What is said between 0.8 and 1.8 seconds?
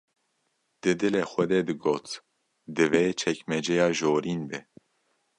‘’Di dilê xwe de